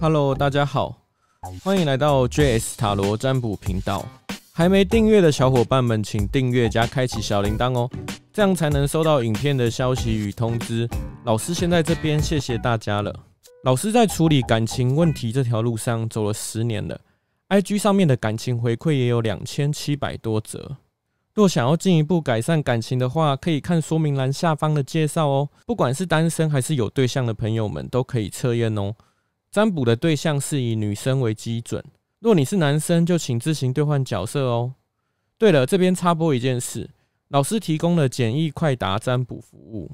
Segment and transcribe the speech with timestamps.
[0.00, 0.96] Hello，大家好，
[1.64, 4.06] 欢迎来到 JS 塔罗占卜频道。
[4.52, 7.90] 还没订阅的小伙伴们，请订阅加开启小铃铛哦，
[8.32, 10.88] 这样才能收到影片的消息与通知。
[11.24, 13.12] 老师先在这边谢谢大家了。
[13.64, 17.00] 老师在处理感情问题这条路上走了十年了
[17.48, 20.76] ，IG 上面的感情回馈也有两千七百多则。
[21.34, 25.48] 若想要进一步改善感情的话，可以看说明栏下方的介绍哦。
[25.66, 28.94] 不管是单身还是有对象的朋友们，都可以测验哦。
[29.50, 31.82] 占卜的对象是以女生为基准，
[32.18, 34.74] 若你是男生，就请自行兑换角色哦。
[35.38, 36.90] 对了，这边插播一件事，
[37.28, 39.90] 老师提供了简易快答占卜服务，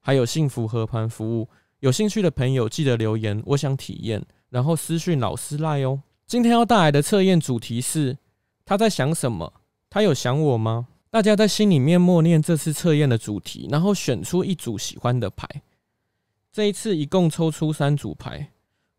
[0.00, 1.48] 还有幸福合盘服务。
[1.80, 6.02] 有兴趣的朋友记得留言，我想体验，然后私讯老师赖哦。
[6.26, 8.16] 今天要带来的测验主题是：
[8.64, 9.52] 他在想什么？
[9.90, 10.88] 他有想我吗？
[11.10, 15.48] 大家在心里面默念这次测验的主题，然后选出一组喜欢的牌。
[16.52, 18.50] 这一次一共抽出三组牌，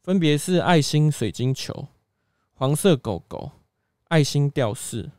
[0.07, 1.89] 分别是爱心水晶球、
[2.53, 3.51] 黄色狗狗、
[4.07, 5.11] 爱心吊饰。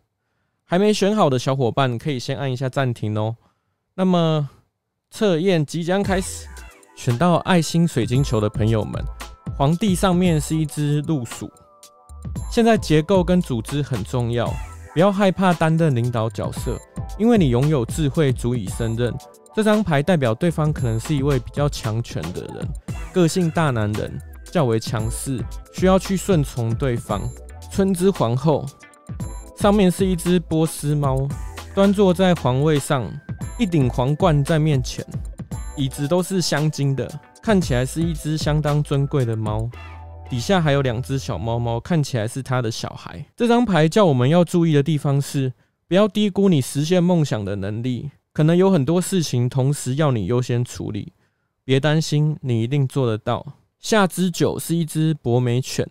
[0.64, 3.36] 还没选好的小伙伴可以先按一下暂停哦。
[3.92, 4.48] 那么
[5.10, 6.48] 测验即将开始，
[6.96, 8.94] 选到爱心水晶球的朋友们，
[9.58, 11.50] 皇帝上面是一只鹿鼠。
[12.50, 14.50] 现在结构跟组织很重要。
[14.94, 16.80] 不要害怕担任领导角色，
[17.18, 19.14] 因为你拥有智慧，足以胜任。
[19.54, 22.66] 这张牌代表对方可能是一位比较强权的人，
[23.12, 24.18] 个性大男人，
[24.50, 27.20] 较为强势，需要去顺从对方。
[27.70, 28.64] 春之皇后
[29.56, 31.28] 上面是一只波斯猫，
[31.74, 33.04] 端坐在皇位上，
[33.58, 35.04] 一顶皇冠在面前，
[35.76, 37.08] 椅子都是镶金的，
[37.42, 39.68] 看起来是一只相当尊贵的猫。
[40.30, 43.24] 底下还有两只小猫猫，看起来是他的小孩。
[43.36, 45.52] 这张牌叫我们要注意的地方是，
[45.86, 51.12] 不要低估你实现梦想的能力，可能有很多事情同时要你优先处理。
[51.64, 53.57] 别担心，你一定做得到。
[53.78, 55.88] 下支酒是一只博美犬，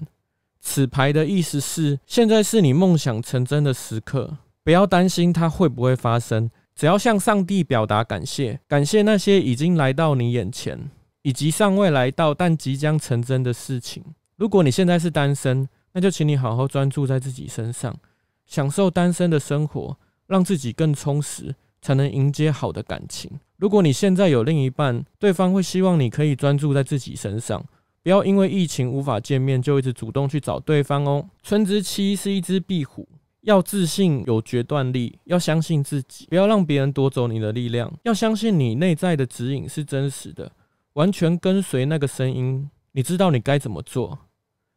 [0.60, 10.92] 此牌的意思是，现在是你梦想成真的时刻，不要担心它会不会发生，只要向上帝表达感谢，感谢那些已经来到你眼前，
[11.22, 14.04] 以及尚未来到但即将成真的事情。
[14.36, 17.98] 如果你现在是单身，那就请你好好专注在自己身上，
[18.46, 19.98] 享受单身的生活，
[20.28, 23.32] 让自己更充实，才能迎接好的感情。
[23.56, 27.66] 如果你现在有另一半，对方会希望你可以专注在自己身上，
[28.08, 31.30] 不要因为疫情无法见面就一直主动去找对方哦。
[31.44, 33.06] 春之七是一只壁虎，
[33.42, 40.50] 要自信，有决断力，要相信自己，不要让别人夺走你的力量，要相信你内在的指引是真实的，
[40.94, 44.18] 完全跟随那个声音，你知道你该怎么做。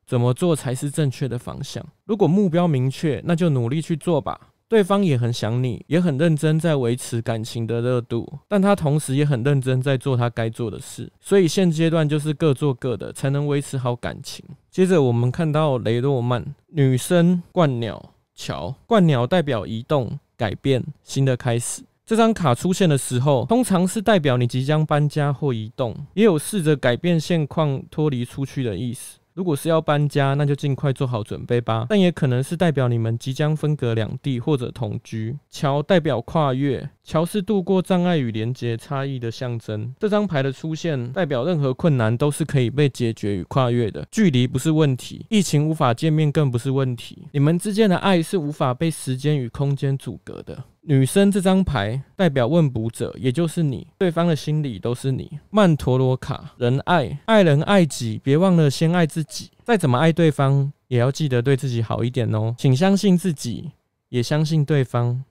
[0.05, 1.87] 怎么做才是正确的方向？
[2.07, 4.49] 如果目标明确，那就努力去做吧。
[4.71, 11.11] 对方也很想你，也很认真在维持感情的热度，但他同时也很认真在做他该做的事。
[11.21, 14.45] 所以现阶段就是各做各的，才能维持好感情。
[14.71, 21.83] 接着我们看到雷诺曼女生冠鸟桥，冠鸟代表移动、改变、新的开始。
[22.07, 29.19] 这张卡出现的时候，通常是代表你即将搬家或移动，也有试着改变现况、脱离出去的意思。
[29.41, 31.87] 如果是要搬家，那就尽快做好准备吧。
[31.89, 35.35] 但也可能是代表你们即将分隔两地或者同居。
[35.49, 39.95] 桥代表跨越，桥是度过障碍与连接差异的象征。
[39.99, 44.07] 这张牌的出现代表任何困难都是可以被解决与跨越的。
[44.11, 47.27] 距离不是问题，疫情无法见面更不是问题。
[47.33, 50.65] 你们之间的爱是无法被时间与空间阻隔的。
[50.83, 55.39] 女生这张牌代表问卜者，也就是你，对方的心里都是你。
[55.51, 59.51] 曼陀罗卡，仁爱，爱人爱己，别忘了先爱自己。
[59.63, 62.55] 再怎么爱对方，也要记得对自己好一点哦。
[62.57, 63.71] 请相信自己，
[64.09, 65.23] 也相信对方。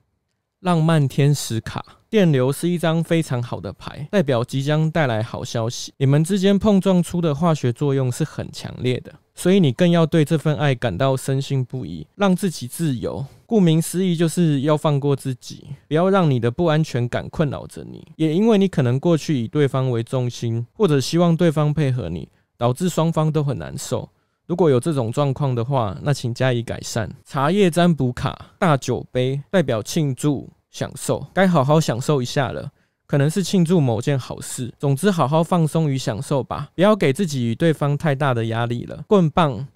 [0.60, 5.94] 浪漫天使卡，电流是一张非常好的牌，代表即将带来好消息。
[5.96, 13.24] 你们之间碰撞出的化学作用是很强烈的，所以你更要对这份爱感到深信不疑，让自己自由。
[13.46, 18.04] 顾名思义，就是要放过自己，不要让你的不安全感困扰着你。
[18.16, 24.08] 也因为你可能过去以对方为中心，或者希望对方配合你，导致双方都很难受。
[24.48, 27.08] 如果有这种状况的话，那请加以改善。
[27.24, 32.70] 茶叶占卜卡，大酒杯代表庆祝、享受，该好好享受一下了。
[33.06, 34.72] 可能是庆祝某件好事。
[34.78, 39.04] 总之，好好放松与享受吧，不要给自己与对方太大的压力了。
[39.06, 39.66] 棍棒，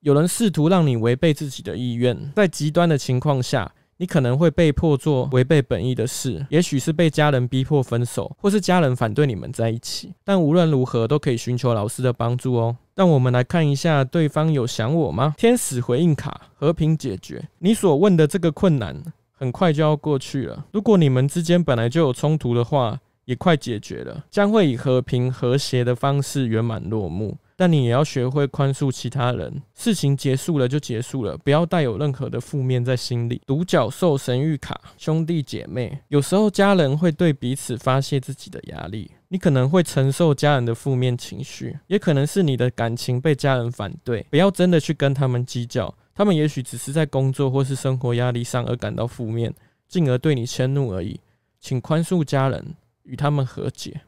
[0.00, 3.72] 有人试图让你违背自己的意愿，在极端的情况下。
[3.98, 10.12] 你可能会被迫做违背本意的事，也许是被家人逼迫分手，或是家人反对你们在一起。
[10.24, 12.76] 但无论如何，都可以寻求老师的帮助哦。
[12.96, 15.34] 让我们来看一下，对方有想我吗？
[15.38, 17.48] 天使回应卡，和平解决。
[17.60, 19.00] 你所问的这个困难，
[19.42, 20.64] 很快就要过去了。
[20.70, 27.36] 如果你们之间本来就有冲突的话，也快解决了，将会以和平和谐的方式圆满落幕。
[27.56, 29.60] 但你也要学会宽恕其他人。
[29.74, 33.42] 事情结束了就结束了，不要带有任何的负面在心里。
[33.44, 44.24] 独角兽神谕卡，兄弟姐妹，有时候家人会对彼此发泄自己的压力，你可能会承受家人的负面情绪，也可能是你的感情被家人反对。
[44.30, 49.54] 不要真的去跟他们计较，他们也许只是在工作或是生活压力上而感到负面，
[49.88, 51.20] 进而对你迁怒而已。
[51.58, 52.74] 请宽恕家人，
[53.04, 54.02] 与他们和解。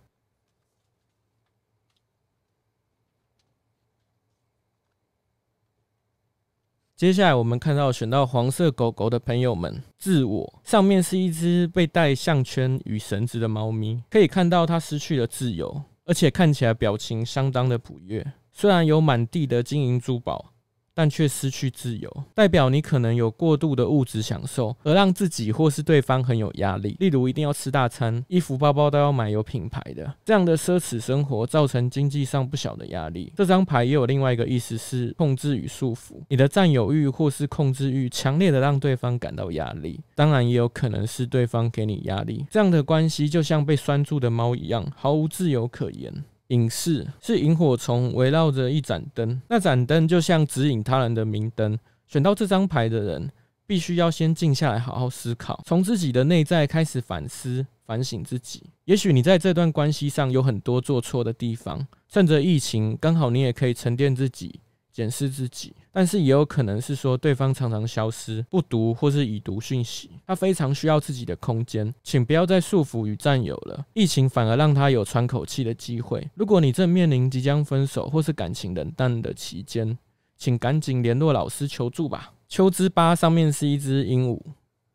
[6.97, 18.25] 接下来我们看到选到黄色狗狗的朋友们，自我上面是一只被戴项圈与绳子的猫咪，可以看到它失去了自由，而且看起来表情相当的不悦。
[18.53, 20.54] 虽然有满地的金银珠宝。
[20.95, 26.97] 但却失去自由，代表你可能有过度的物质享受，而让自己或是对方很有压力。
[27.01, 33.33] 例如，一定要吃大餐，衣服、包包都要买有品牌的，这样的奢侈生活造成经济上不小的压力。
[33.37, 40.01] 这张牌也有另外一个意思是控制与束缚，你的占有欲或是控制欲强烈的让对方感到压力。
[40.15, 46.25] 当然，也有可能是对方给你压力，这样的关系就像被拴住的猫一样，毫无自由可言。
[46.49, 51.79] 隐士是萤火虫围绕着一盏灯，那盏灯就像指引他人的明灯。
[52.07, 53.31] 选到这张牌的人，
[53.67, 58.63] 必须要先静下来，好好思考，从自己的内在开始反思、反省自己。
[58.85, 64.61] 也许你在这段关系上有很多做错的地方，趁着疫情，刚好你也可以沉淀自己。
[64.93, 73.87] 检视自己，但是也有可能是说对方常常消失、不读或是已读讯息，他非常需要自己的空间，请不要再束缚与占有了。
[73.93, 76.29] 疫情反而让他有喘口气的机会。
[76.35, 79.97] 如果你正面临即将分手或是感情冷淡的期间，
[80.37, 82.33] 请赶紧联络老师求助吧。
[82.49, 84.41] 秋之八上面是一只鹦鹉。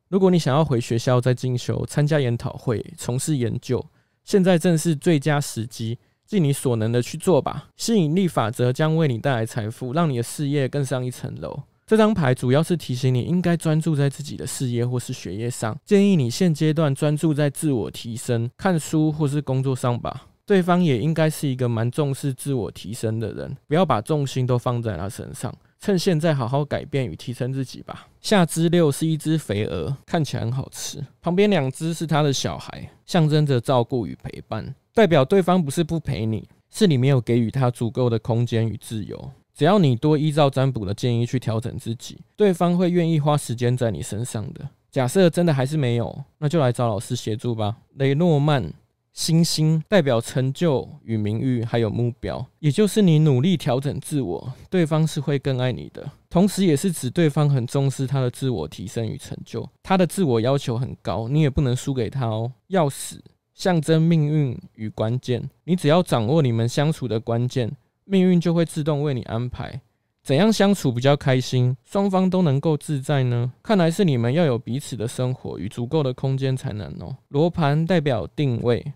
[0.10, 3.86] 如果你想要回学校再进修、参加研讨会、从事研究，
[4.26, 5.98] 现在正是最佳时机。
[6.30, 11.64] 尽你所能的去做吧，吸引力法则将为你带来财富，让你的事业更上一层楼。
[11.88, 20.28] 这张牌主要是提醒你应该专注在自己的事业或是学业上，建议你现阶段专注在自我提升、看书或是工作上吧。
[20.46, 28.08] 对方也应该是一个蛮重视自我提升的人，不要把重心都放在他身上，趁现在好好改变与提升自己吧。
[28.22, 34.76] 下肢六是一只肥鹅，看起来很好吃，旁边两只是他的小孩，象征着照顾与陪伴。
[34.94, 39.32] 代表对方不是不陪你，是你没有给予他足够的空间与自由。
[39.56, 44.68] 只要你多依照占卜的建议去调整自己，对方会愿意花时间在你身上的。
[44.92, 47.78] 假设真的还是没有，那就来找老师协助吧。
[47.96, 48.74] 雷诺曼
[49.14, 56.10] 星星代表成就与名誉，还有目标，也就是你努力调整自我，对方是会更爱你的。
[56.30, 62.52] 同时，也是指对方很重视他的自我提升与成就，他的自我要求很高，你也不能输给他哦。
[62.70, 63.20] 钥匙。
[63.56, 67.70] 象征命运与关键，你只要掌握你们相处的关键，
[68.06, 69.82] 命运就会自动为你安排。
[70.24, 73.52] 怎样相处比较开心，双方都能够自在呢？
[73.62, 77.18] 看来是你们要有彼此的生活与足够的空间才能哦。
[77.28, 78.94] 罗盘代表定位，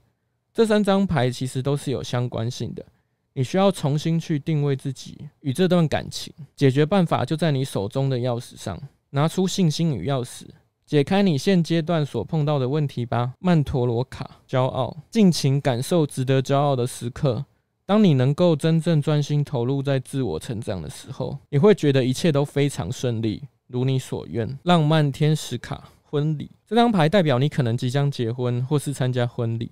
[0.53, 2.85] 这三张牌其实都是有相关性的，
[3.33, 6.31] 你需要重新去定位自己与这段感情。
[6.55, 8.79] 解决办法就在你手中的钥匙上，
[9.09, 10.45] 拿出信心与钥匙。
[10.85, 13.33] 解开你现阶段所碰到的问题吧。
[13.39, 17.45] 曼陀罗卡，骄傲，尽情感受值得骄傲的时刻。
[17.85, 24.59] 当你能够真正专心投入在自我成长的时候，你会觉得一切都非常顺利，如你所愿。
[24.63, 29.71] 浪漫天使卡，婚礼，这张牌代表你可能即将结婚或是参加婚礼。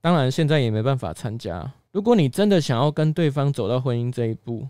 [0.00, 1.72] 当然，现在也没办法参加。
[1.92, 4.68] 如果你真的想要跟对方走到婚姻这一步，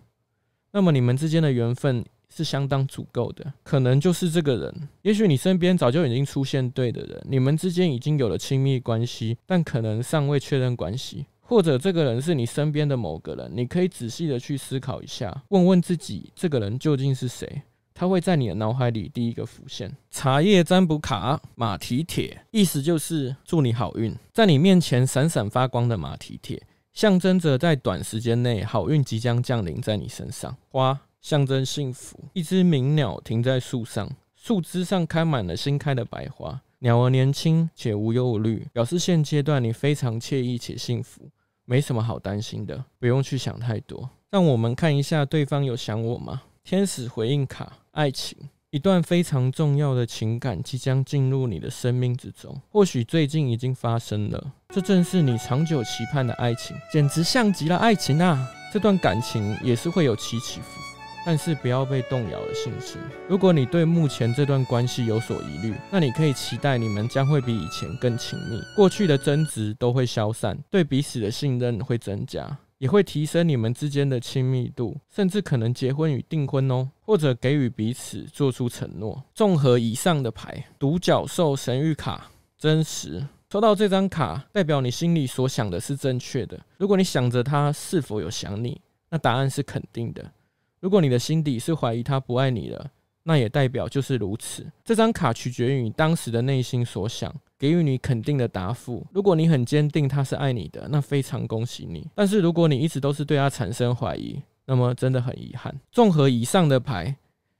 [0.72, 2.04] 那么你们之间的缘分。
[2.32, 4.88] 是相当足够的，可能就是这个人。
[5.02, 13.50] 也许你身边早就已经出现对的人，你们之间已经有了亲密关系，但可能尚未确认关系，或者这个人是你身边的某个人。
[13.52, 17.62] 你可以仔细的去思考一下，问问自己，这个人究竟是谁？
[18.00, 19.94] 它会在你的脑海里第一个浮现。
[20.10, 26.62] 茶叶占卜卡马蹄铁，意思就是祝你好运，在你面前闪闪发光的马蹄铁，
[26.94, 30.56] 象征着在短时间内好运即将降临在你身上。
[30.70, 30.98] 花。
[31.20, 36.58] 象征幸福，一只鸣鸟停在树上，树枝上开满了新开的白花。
[36.78, 41.28] 鸟儿年轻且无忧无虑，表示现阶段你非常惬意且幸福，
[41.66, 44.08] 没什么好担心的，不用去想太多。
[44.30, 46.40] 让我们看一下对方有想我吗？
[46.62, 48.36] 天使回应卡，爱情，
[48.70, 54.52] 一段非常重要的情感即将进入你的生命之中，或许最近已经发生了。
[54.68, 58.48] 这正是你长久期盼的爱情，简直像极了爱情啊！
[58.72, 60.90] 这段感情也是会有起起伏伏。
[61.26, 62.98] 但是不要被动摇了信心。
[63.28, 72.56] 如果你对目前这段关系有所疑虑，那你可以期待你们将会比以前更亲密，过去的争执都会消散，对彼此的信任会增加。
[72.80, 79.22] 也会提升你们之间的亲密度，甚至可能结婚与订婚哦，或者给予彼此做出承诺。
[79.34, 83.22] 综合以上的牌，独角兽神谕卡，真实。
[83.50, 86.58] 抽到这张卡，代表你心里所想的是正确的。
[86.78, 90.32] 如果你想着他是否有想你，那答案是肯定的。
[90.80, 92.90] 如果你的心底是怀疑他不爱你了，
[93.22, 94.70] 那也代表就是如此。
[94.84, 99.06] 这张卡取决于你当时的内心所想，给予你肯定的答复。
[99.12, 102.08] 如果你很坚定他是爱你的，那非常恭喜你。
[102.14, 105.78] 但是如果你一直都是对他产生怀疑，那么真的很遗憾。
[105.90, 107.16] 综合以上的牌，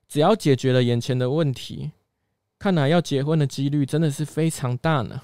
[0.08, 1.90] 只要解决了眼前的问题，
[2.58, 5.22] 看来要结婚的几率真的是非常大呢。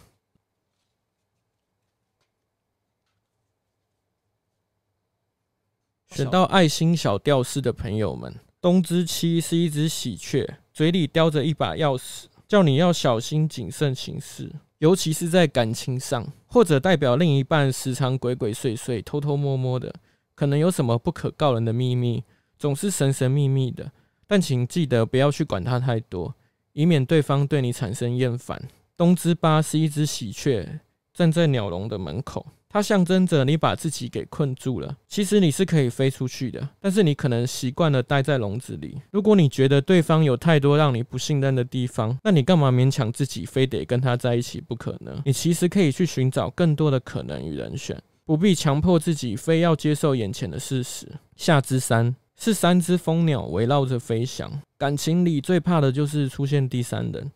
[6.08, 8.34] 选到爱心小吊饰的朋友们，
[8.66, 19.94] 东之七是一只喜鹊，嘴里叼着一把钥匙，叫你要小心谨慎行事，尤其是在感情上，或者代表另一半时常鬼鬼祟祟、偷偷摸摸的，
[20.35, 22.25] 可能有什么不可告人的秘密，
[22.58, 23.92] 总是神神秘秘的。
[24.26, 26.35] 但请记得不要去管他太多，
[26.73, 28.61] 以免对方对你产生厌烦。
[28.96, 30.80] 东之八是一只喜鹊，
[31.14, 32.44] 站在鸟笼的门口。
[32.68, 34.96] 它象征着你把自己给困住了。
[35.08, 39.00] 其实你是可以飞出去的，但是你可能习惯了待在笼子里。
[39.11, 45.23] 如果你觉得对方有太多让你不信任的地方，那你干嘛勉强自己非得跟他在一起不可呢？
[45.25, 51.11] 你其实可以去寻找更多的可能与人选，不必强迫自己非要接受眼前的事实。
[51.37, 54.61] 下之三是三只蜂鸟围绕着飞翔。
[54.76, 57.32] 感情里最怕的就是出现第三人，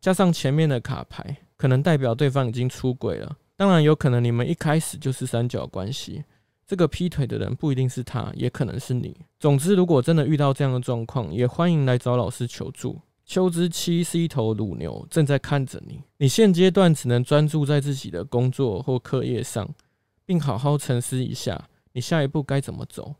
[0.00, 3.38] 加上前面的卡牌，可能代表对方已经出轨了。
[3.62, 6.24] 当然有可能你们一开始就是三角关系，
[6.66, 9.16] 这个劈腿的人不一定是他，也可能是你。
[9.38, 13.00] 总之，如果真的遇到这样的状况，也欢迎来找老师求助。
[13.24, 16.00] 秋之七是一头乳牛，正在看着你。
[16.16, 19.72] 你现阶段只能专注在自己的工作或课业上，
[20.26, 23.14] 并好好沉思一下，你下一步该怎么走？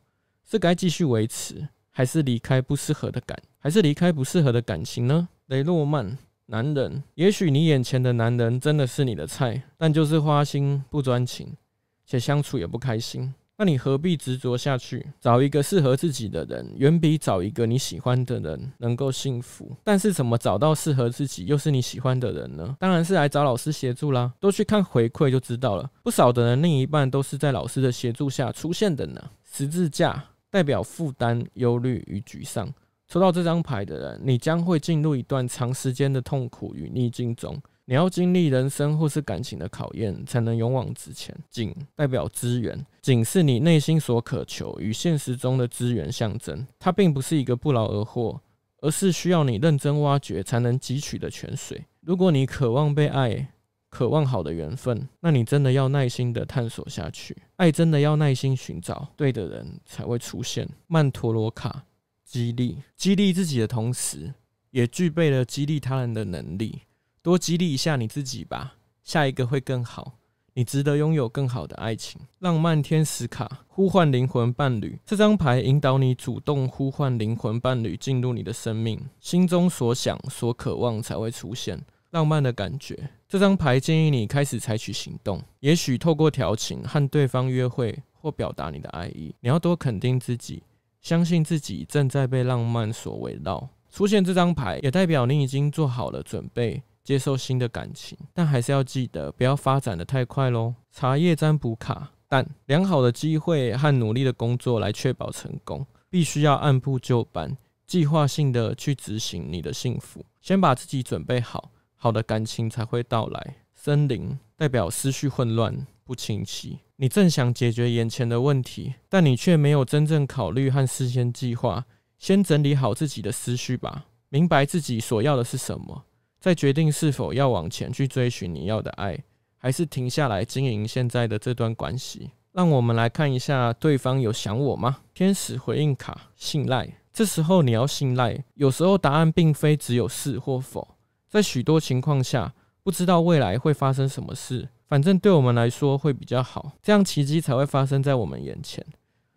[0.51, 5.29] 是该继续维持，还是离开不适合的感，还是离开不适合的感情呢？
[5.47, 6.19] 雷诺曼。
[6.53, 11.57] 男人，也许你眼前的男人真的是你的菜，但就是花心不专情，
[12.05, 13.33] 且相处也不开心。
[13.57, 15.07] 那你何必执着下去？
[15.19, 19.75] 找一个适合自己的人，远比找一个你喜欢的人能够幸福。
[19.83, 22.77] 但是怎么找到适合自己又是你喜欢的人呢？
[22.79, 24.31] 当然是来找老师协助啦。
[24.39, 25.91] 多去看回馈就知道了。
[26.03, 29.23] 不少的人另一半都是在老师的协助下出现的呢。
[29.51, 32.71] 十字架代表负担、忧虑与沮丧。
[33.13, 37.55] 抽到这张牌的人，你将会进入一段长时间的痛苦与逆境中。
[37.85, 41.37] 你要经历人生或是感情的考验，才能勇往直前。
[41.51, 46.67] 井代表资源，井是你内心所渴求与现实中的资源象征。
[46.79, 48.41] 它并不是一个不劳而获，
[48.79, 51.85] 而是需要你认真挖掘才能汲取的泉水。
[52.01, 53.47] 如果你渴望被爱，
[53.91, 57.37] 渴望好的缘分，那你真的要耐心的探索下去。
[57.57, 60.67] 爱真的要耐心寻找，对的人才会出现。
[60.87, 61.85] 曼陀罗卡。
[62.33, 64.33] 激励，激励自己的同时，
[64.71, 66.81] 也具备了激励他人的能力。
[67.21, 70.15] 多激励一下你自己吧，下一个会更好。
[70.55, 72.19] 你值得拥有更好的爱情。
[72.39, 74.99] 浪漫天使卡，呼唤灵魂伴侣。
[75.05, 83.11] 这张牌引导你主动呼唤灵魂伴侣进入你的生命，心中所想、所渴望才会出现浪漫的感觉。
[83.29, 89.35] 这张牌建议你开始采取行动，也许透过调情和对方约会，或表达你的爱意。
[89.41, 90.63] 你要多肯定自己。
[91.03, 93.69] 相信自己正在被浪漫所围绕。
[93.91, 98.17] 出现这张牌，也代表你已经做好了准备，接受新的感情。
[98.33, 100.75] 但还是要记得，不要发展得太快喽。
[100.91, 110.25] 茶叶占卜卡，但良好的机会和努力的工作来确保成功，必须要按部就班，计划性的去执行你的幸福。
[110.41, 113.57] 先把自己准备好，好的感情才会到来。
[113.75, 115.87] 森林代表思绪混乱。
[116.05, 121.85] 不清晰，你正想解决眼前的问题，但你却没有真正考虑和事先计划。
[122.17, 126.05] 先整理好自己的思绪吧，明白自己所要的是什么，
[126.39, 129.19] 再决定是否要往前去追寻你要的爱，
[129.59, 132.31] 还是停下来经营现在的这段关系。
[132.53, 134.99] 让我们来看一下对方有想我吗？
[135.13, 136.89] 天使回应卡，信赖。
[137.13, 140.87] 这时候你要信赖，有时候答案并非只有是或否，
[141.29, 142.55] 在许多情况下，
[142.85, 144.69] 不知道未来会发生什么事。
[144.93, 148.85] 反正对我们来说会比较好，这样奇迹才会发生在我们眼前，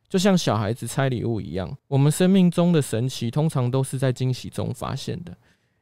[0.09, 1.77] 就像小孩子拆礼物一样。
[1.88, 5.33] 我们生命中的神奇通常都是在惊喜中发现的。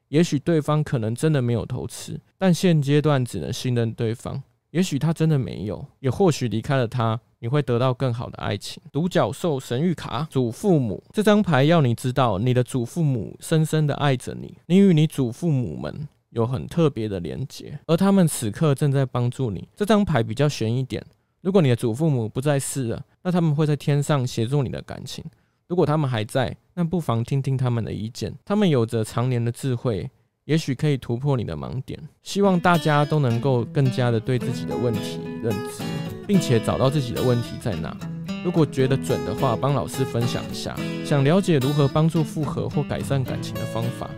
[0.09, 4.43] 也许对方可能真的没有偷吃，但现阶段只能信任对方。
[4.69, 8.79] 也许他真的没有，也或许离开了他，你会得到更好的爱情。
[8.91, 16.07] 独角兽神谕卡，祖父母这张牌要你知道，你的祖父母深深的爱着你，你与你祖父母们。
[16.33, 19.67] 有很特别的连接，而他们此刻正在帮助你。
[19.75, 21.03] 这张牌比较悬一点，
[21.41, 25.23] 如果你的祖父母不在世了，那他们会在天上协助你的感情。
[25.67, 28.33] 如果他们还在，那不妨听听他们的意见。
[28.43, 30.09] 他们有着常年的智慧，
[30.45, 31.99] 也许可以突破你的盲点。
[32.21, 35.83] 希望大家都能够更加的对自己的问题认知，
[36.27, 37.95] 并且找到自己的问题在哪。
[38.43, 40.75] 如果觉得准的话，帮老师分享一下。
[41.05, 44.09] 想了解如何帮助复合或改善感情的方法，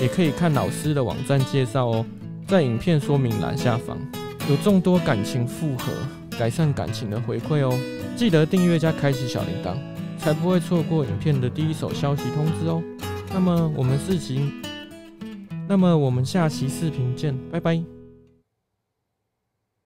[0.00, 2.06] 也可以看老师的网站介绍哦，
[2.46, 3.96] 在影片说明栏下方
[4.48, 5.92] 有众多感情复合、
[6.38, 7.72] 改善感情的回馈哦。
[8.16, 9.76] 记得订阅加开启小铃铛，
[10.18, 12.82] 才不会错过影片的第一手消息通知哦。
[13.32, 14.52] 那么我们视频，
[15.66, 18.03] 那么我们下期视频见，拜拜。